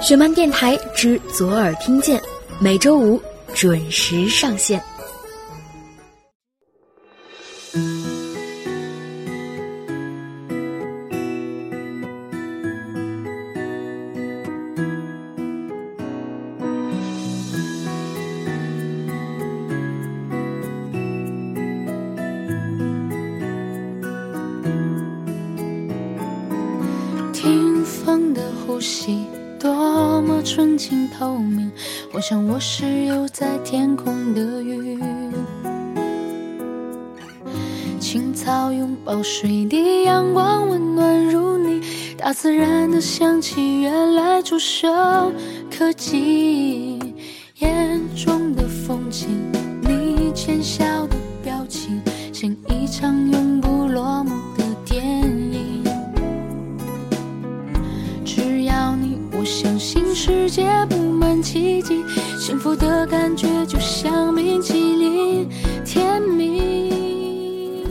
[0.00, 2.20] 雪漫电台之左耳听见，
[2.58, 3.20] 每周五
[3.54, 4.82] 准时上线。
[29.92, 31.68] 多么纯净透明，
[32.12, 34.96] 我想我是游在天空的鱼。
[37.98, 41.80] 青草拥抱水滴，阳光温暖如你，
[42.16, 44.88] 大自然的香气原来触手
[45.76, 47.00] 可及。
[47.58, 49.26] 眼中的风景，
[49.82, 52.00] 你浅笑的表情，
[52.32, 53.49] 像一场永
[62.70, 65.48] 福的感觉就像冰淇淋，
[65.84, 67.84] 甜蜜。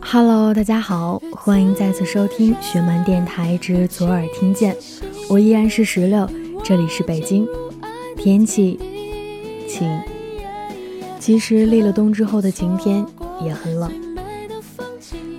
[0.00, 4.76] Hello，大家好，欢迎再次收听雪漫电台之左耳听见，
[5.30, 6.28] 我依然是石榴，
[6.64, 7.46] 这里是北京，
[8.16, 8.76] 天气
[9.68, 9.88] 晴。
[11.20, 13.06] 其实立了冬之后的晴天
[13.40, 13.92] 也很冷。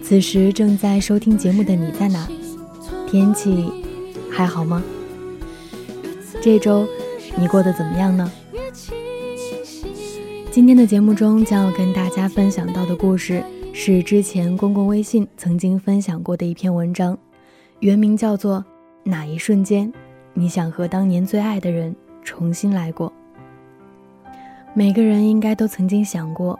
[0.02, 2.26] 此时正在收听节目的你在哪？
[3.12, 3.70] 天气
[4.32, 4.82] 还好吗？
[6.42, 6.88] 这周
[7.40, 8.32] 你过得怎么样呢？
[10.50, 13.44] 今天的节目中将要跟大家分享到的故事。
[13.80, 17.16] 是之前公共微信曾经分享过的一篇文章，
[17.80, 18.58] 原名叫做
[19.04, 19.94] 《哪一瞬间，
[20.34, 23.08] 你想和当年最爱的人重新来过》。
[24.74, 26.60] 每个人应该都曾经想过，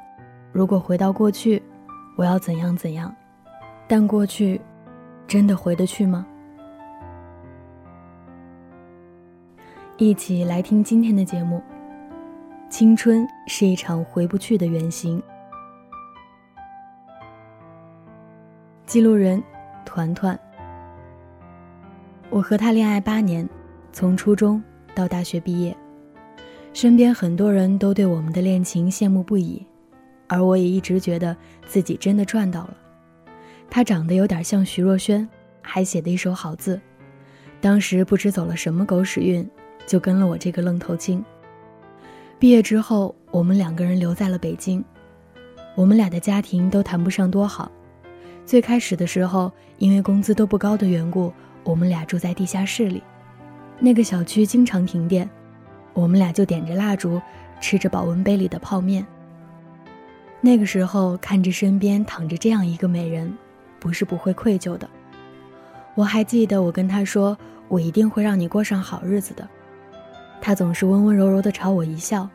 [0.52, 1.60] 如果回到过去，
[2.16, 3.12] 我要怎样怎样。
[3.88, 4.62] 但过去，
[5.28, 6.24] 真的回得去吗？
[10.00, 11.60] 一起来听今天的节目。
[12.70, 15.22] 青春是一场回不去的远行。
[18.86, 19.42] 记录人，
[19.84, 20.40] 团团。
[22.30, 23.50] 我和他恋爱八年，
[23.92, 24.64] 从初中
[24.94, 25.76] 到大学毕业，
[26.74, 29.66] 身边很多人都对我们的恋情羡慕不已，
[30.28, 32.78] 而我也一直觉得自己真的赚到了。
[33.68, 35.28] 他长得有点像徐若瑄，
[35.64, 36.80] 还写的一手好字，
[37.60, 39.50] 当时不知走了什么狗屎运，
[39.88, 41.26] 就跟了我这个愣头青。
[42.38, 44.84] 毕业之后，我们两个人留在了北京，
[45.76, 47.72] 我们俩的家庭都谈不上多好。
[48.46, 51.34] 最开始的时候，因为工资都不高的缘故，
[51.64, 53.02] 我们俩住在地下室里。
[53.80, 55.28] 那个小区经常停电，
[55.94, 57.20] 我们俩就点着蜡烛，
[57.60, 59.06] 吃着保温杯里的泡面。
[60.42, 63.36] 那个时候看着身边躺着这样一个美人，
[63.80, 64.88] 不是不会愧疚的。
[65.96, 67.36] 我还记得我跟他说
[67.68, 69.50] ：“我一定会让你过上好日子的。”
[70.42, 72.28] 他总是温温柔柔地朝我一笑，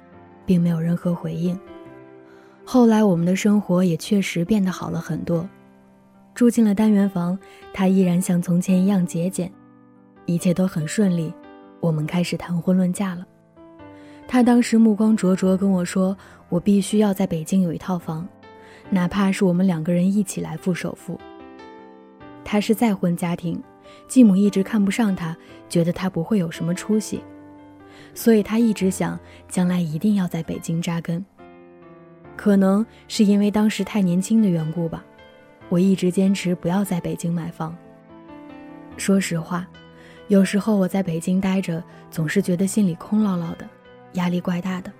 [0.44, 1.58] 并没有任何回应。
[2.64, 5.48] 后来我们的生活也确实变得好了很多。
[6.34, 7.38] 住进了单元房，
[7.72, 9.52] 他依然像从前一样节俭，
[10.26, 11.32] 一切都很顺利。
[11.80, 13.26] 我们开始谈婚论嫁了。
[14.28, 16.16] 他当时目光灼灼跟我说
[16.48, 18.26] ：“我必须要在北京有一套房，
[18.88, 21.18] 哪怕是我们两个人一起来付首付。”
[22.44, 23.62] 他是再婚家庭，
[24.06, 25.36] 继母一直看不上他，
[25.68, 27.20] 觉得他不会有什么出息，
[28.14, 29.18] 所以他一直想
[29.48, 31.24] 将来一定要在北京扎根。
[32.36, 35.04] 可能是因为当时太年轻的缘故吧。
[35.68, 37.74] 我一直坚持不要在北京买房。
[38.98, 39.66] 说实话，
[40.28, 43.66] 有时候我在北京待着，总是觉得心里空落落的，
[44.14, 44.92] 压力怪大的。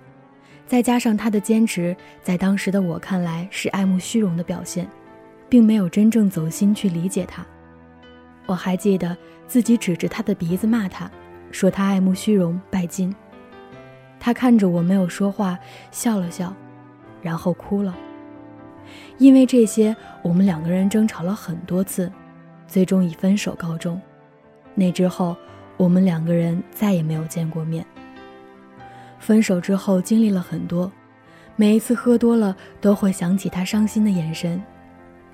[0.65, 4.89] 再加上他的坚持，在当时的我看来是爱慕虚荣的表现，
[5.47, 7.45] 并没有真正走心去理解他。
[8.47, 9.15] 我还记得
[9.47, 11.11] 自己指着他的鼻子骂他，
[11.53, 13.15] 说他爱慕虚荣、拜金。
[14.19, 15.57] 他看着我没有说话，
[15.91, 16.53] 笑了笑，
[17.21, 17.95] 然后哭了。
[19.19, 22.11] 因为这些，我们两个人争吵了很多次，
[22.67, 24.01] 最终以分手告终。
[24.73, 25.37] 那之后，
[25.77, 27.85] 我们两个人再也没有见过面。
[29.19, 30.91] 分手之后，经历了很多，
[31.55, 34.59] 每一次喝多了都会想起他伤心的眼神，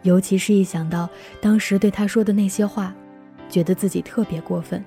[0.01, 2.93] 尤其是一想到当时对他说的那些话，
[3.49, 4.83] 觉得自己特别过分。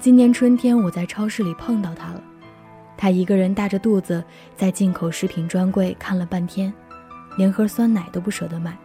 [0.00, 2.24] 今年春天，我在超市里碰到他了，
[2.96, 4.24] 他一个人大着肚子
[4.56, 6.72] 在进口食品专柜看了半天。
[7.36, 8.76] 连盒酸奶都不舍得买。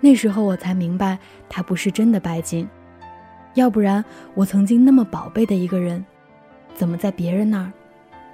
[0.00, 1.16] 那时候我才明白，
[1.48, 2.68] 他不是真的拜金，
[3.54, 4.04] 要不然
[4.34, 6.04] 我曾经那么宝贝的一个人，
[6.74, 7.72] 怎么在别人那儿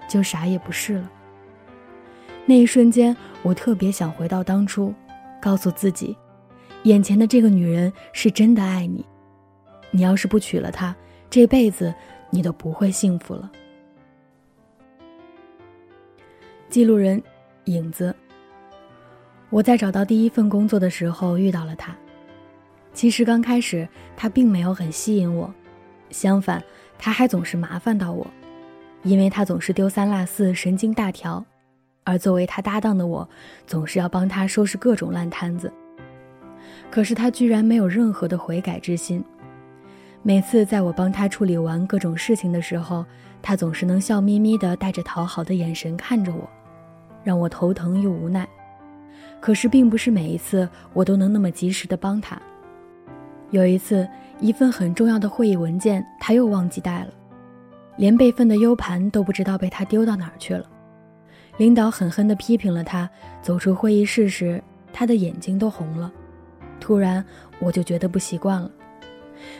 [0.08, 1.10] 就啥也不是了？
[2.46, 4.94] 那一瞬间，我特别想回到当初，
[5.42, 6.16] 告诉自己，
[6.84, 9.04] 眼前的这个女人是真的爱你。
[9.90, 10.94] 你要是不娶了她，
[11.28, 11.94] 这辈子
[12.30, 13.50] 你都不会幸福了。
[16.68, 17.22] 记录人，
[17.66, 18.14] 影子。
[19.50, 21.96] 我在找到第一份工作的时候遇到了他。
[22.92, 23.86] 其实刚开始
[24.16, 25.52] 他并没有很吸引我，
[26.10, 26.62] 相反，
[26.98, 28.26] 他还总是麻烦到我，
[29.02, 31.44] 因为他总是丢三落四，神经大条。
[32.04, 33.28] 而作为他搭档的我，
[33.66, 35.72] 总是要帮他收拾各种烂摊子。
[36.90, 39.22] 可是他居然没有任何的悔改之心。
[40.26, 43.06] 每次在我帮他处理完各种事情的时候，
[43.40, 46.50] 他总是能笑眯眯的带着讨好的眼神看着我，
[47.22, 48.44] 让我头疼又无奈。
[49.38, 52.36] 可是并不是每一次我都能那么及时的帮他。
[53.52, 54.04] 有一次，
[54.40, 57.10] 一份很重要的会议文件他又忘记带了，
[57.96, 60.68] 连备份的 U 盘都不知道被他丢到哪儿去了。
[61.56, 63.08] 领导狠狠地批评了他。
[63.40, 64.60] 走出会议室时，
[64.92, 66.12] 他的眼睛都红了。
[66.80, 67.24] 突然，
[67.60, 68.68] 我就觉得不习惯了。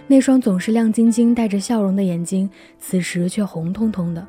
[0.06, 2.48] 那双总是亮晶晶、带着笑容的眼睛，
[2.78, 4.26] 此时却红彤彤的。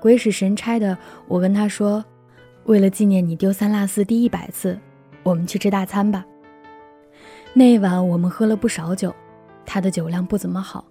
[0.00, 0.96] 鬼使神差的，
[1.26, 2.04] 我跟他说
[2.66, 4.78] ：“为了纪念你丢三落四第一百次，
[5.22, 6.24] 我们去吃大餐吧。”
[7.52, 9.14] 那一晚，我们喝了不少酒。
[9.66, 10.84] 他的酒量不怎么好，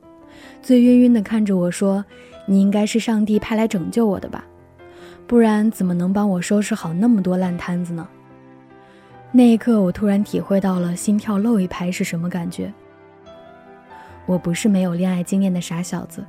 [0.61, 2.03] 醉晕晕的看着我说
[2.45, 4.45] ：“你应该是上帝派来拯救我的吧？”
[5.25, 8.07] 不然怎么能帮我收拾好那么多烂摊子呢？
[9.31, 12.73] 那一刻，我突然体会到了心跳漏一拍是什么感觉。
[14.27, 16.23] 我不是没有恋爱经验的傻小子，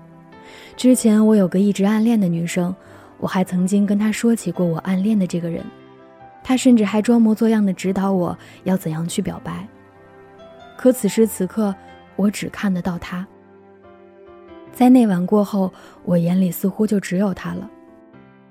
[0.76, 2.74] 之前我有个一直暗恋的女生，
[3.18, 5.62] 我还曾经跟她说起过我暗恋的这个人，
[6.42, 9.68] 她甚至还装模作样的指导我要怎样去表白。
[10.76, 11.74] 可此时此刻，
[12.14, 13.26] 我只看得到他。
[14.72, 15.72] 在那晚过后，
[16.04, 17.68] 我眼里似乎就只有他了。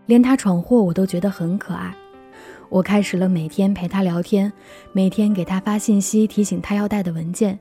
[0.08, 1.94] 连他闯祸我都觉得很可爱，
[2.68, 4.52] 我开始了每天陪他聊天，
[4.92, 7.58] 每天给他发信息提醒他要带的文件，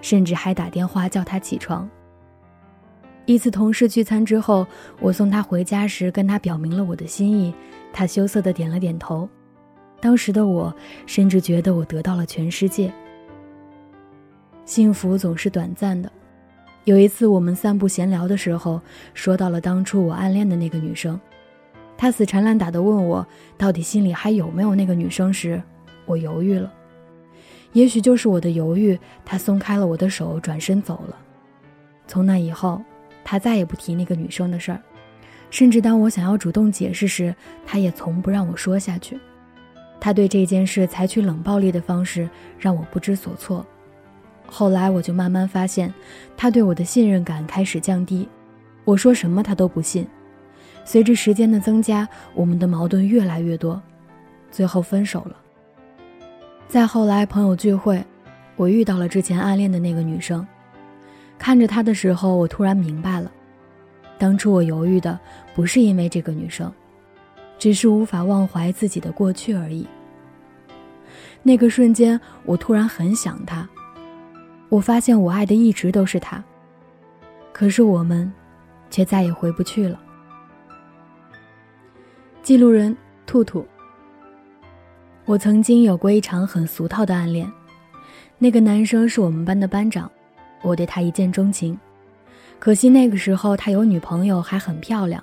[0.00, 1.88] 甚至还打电话叫他起床。
[3.26, 4.66] 一次同事聚餐之后，
[4.98, 7.54] 我送他回家时跟他表明了我的心意，
[7.92, 9.28] 他羞涩的点了点头。
[10.00, 10.74] 当时的我
[11.06, 12.92] 甚至觉得我得到了全世界。
[14.64, 16.10] 幸福总是短暂的，
[16.84, 18.80] 有一次我们散步闲聊的时候，
[19.14, 21.20] 说到了当初我暗恋的那个女生。
[21.96, 23.24] 他死缠烂打的问我，
[23.58, 25.62] 到底心里还有没有那个女生时，
[26.06, 26.72] 我犹豫了。
[27.72, 31.16] 也许就是我的犹豫，他松开了我的手，转身走了。
[32.06, 32.82] 从那以后，
[33.24, 34.80] 他再也不提那个女生的事儿，
[35.50, 37.34] 甚至当我想要主动解释时，
[37.64, 39.18] 他也从不让我说下去。
[40.00, 42.28] 他对这件事采取冷暴力的方式，
[42.58, 43.64] 让我不知所措。
[44.46, 45.92] 后来我就慢慢发现，
[46.36, 48.28] 他对我的信任感开始降低，
[48.84, 50.04] 我说什么他都不信。
[50.84, 53.80] 随着时间的增加，我们的矛盾越来越多，
[54.50, 55.36] 最后分手了。
[56.70, 58.00] 再后来，朋友聚会，
[58.54, 60.46] 我遇到了之前暗恋的那个女生，
[61.36, 63.28] 看着她的时候，我突然明白了，
[64.18, 65.18] 当初我犹豫的
[65.52, 66.72] 不是因为这个女生，
[67.58, 69.84] 只是无法忘怀自己的过去而已。
[71.42, 73.68] 那个瞬间，我突然很想她，
[74.68, 76.40] 我发现我爱的一直都是她，
[77.52, 78.32] 可是我们，
[78.90, 79.98] 却再也回不去了。
[82.44, 82.96] 记录人
[83.26, 83.66] 兔兔。
[85.30, 87.48] 我曾经有过一场很俗套的暗恋，
[88.36, 90.10] 那个男生是我们班的班长，
[90.60, 91.78] 我对他一见钟情。
[92.58, 95.22] 可惜那个时候他有女朋友，还很漂亮，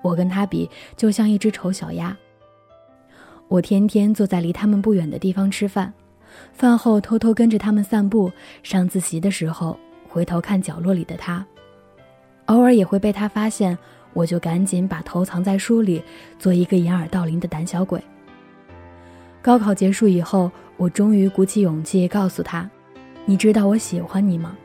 [0.00, 2.16] 我跟他比就像一只丑小鸭。
[3.48, 5.92] 我天天坐在离他们不远的地方吃饭，
[6.54, 8.32] 饭后偷偷跟着他们散步，
[8.62, 11.44] 上自习的时候回头看角落里的他，
[12.46, 13.76] 偶尔也会被他发现。
[14.14, 16.02] 我就赶紧把头藏在书里，
[16.38, 18.02] 做一个掩耳盗铃的胆小鬼。
[19.44, 22.66] 高考结束以后，我终于鼓起勇气告诉他
[23.26, 24.56] ：“你知道我喜欢你吗？”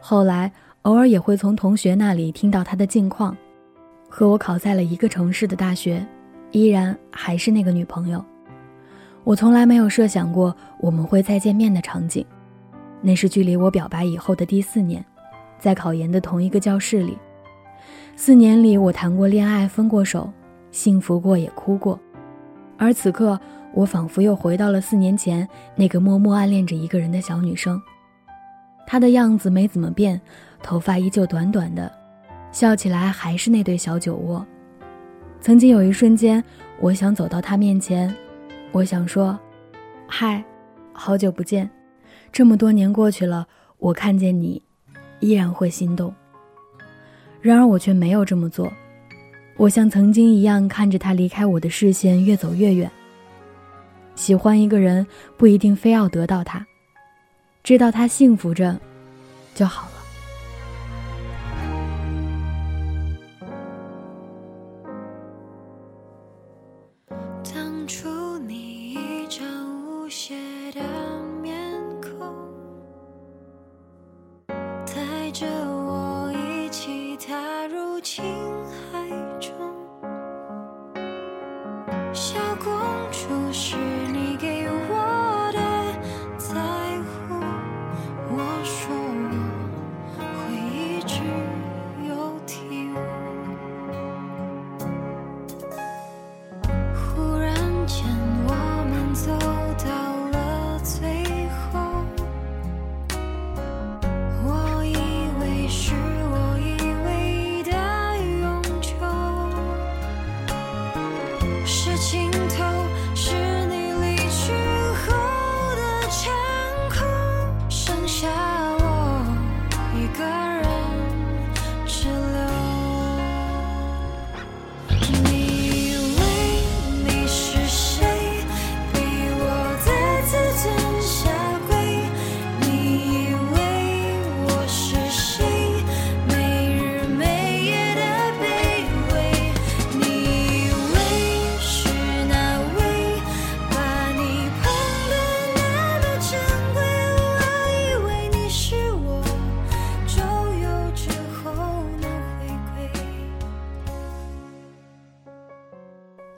[0.00, 0.50] 后来
[0.82, 3.36] 偶尔也会从同学那里听到他的近况，
[4.08, 6.02] 和我考在了一个城市的大学，
[6.50, 8.24] 依然还是那个女朋友。
[9.22, 12.24] 我从来没有设想过我们会再见面的场景，
[13.02, 15.04] 那是距离我表白以后的第四年，
[15.58, 17.18] 在考研的同一个教室里。
[18.16, 20.32] 四年里，我谈过恋爱，分过手，
[20.70, 22.00] 幸福过，也哭过。
[22.76, 23.38] 而此刻，
[23.74, 27.80] 我仿佛又回到了四年前那个默默暗恋着一个人的小女生。
[28.86, 30.20] 她的样子没怎么变，
[30.62, 31.92] 头发依旧短短的，
[32.52, 34.46] 笑起来还是那对小酒窝。
[35.40, 36.42] 曾经有一瞬间，
[36.80, 38.14] 我想走到她面前，
[38.72, 39.38] 我想说
[40.06, 40.42] ：“嗨，
[40.92, 41.68] 好久不见，
[42.30, 43.46] 这么多年过去了，
[43.78, 44.62] 我看见你，
[45.20, 46.14] 依然会心动。”
[47.42, 48.72] 然而我却没有这么做，
[49.56, 52.90] 我像曾经一样看着他离开我的视线越走越远。
[54.14, 55.06] 喜欢一个人
[55.36, 56.66] 不一定非要得到他，
[57.62, 58.78] 知道他幸福着
[59.54, 59.93] 就好。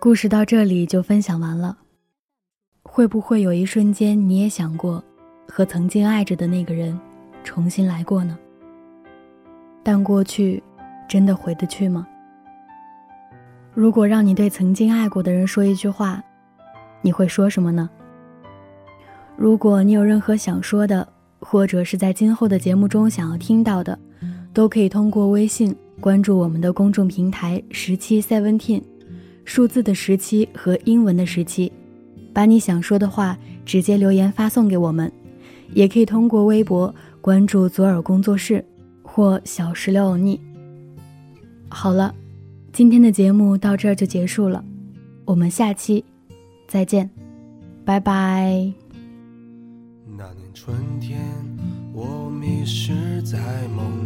[0.07, 1.79] 故事到这里就分享完了。
[2.85, 5.03] 会不会有一瞬间你也想过，
[5.49, 6.97] 和曾经爱着的那个人
[7.43, 8.39] 重新来过呢？
[9.83, 10.63] 但过去，
[11.09, 12.07] 真的回得去吗？
[13.75, 16.23] 如果让你对曾经爱过的人说一句话，
[17.03, 17.91] 你会说什么呢？
[19.37, 21.09] 如果你有任何想说的，
[21.41, 23.99] 或者是在今后的节目中想要听到的，
[24.53, 28.85] 都可以通过微信关注我们的公众平台“十七 Seventeen”。
[29.47, 31.73] 数字的十七和英文的十七，
[32.35, 35.11] 把你想说的话直接留言发送给我们，
[35.73, 38.63] 也可以通过微博关注左耳工作室
[39.03, 40.39] 或小石榴欧尼。
[41.69, 42.13] 好了，
[42.73, 44.63] 今天的节目到这儿就结束了，
[45.25, 46.05] 我们下期
[46.67, 47.09] 再见，
[47.85, 48.73] 拜拜。
[50.19, 51.21] 那年春天，
[51.93, 53.39] 我迷失在
[53.69, 54.06] 梦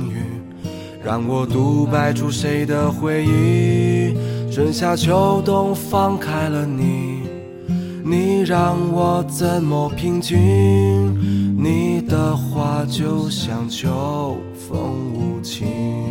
[1.03, 4.15] 让我独白出谁的回忆？
[4.51, 7.21] 春夏秋冬放开了你，
[8.03, 10.37] 你让我怎么平静？
[11.57, 16.10] 你的话就像秋风无情。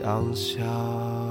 [0.00, 1.27] 想象。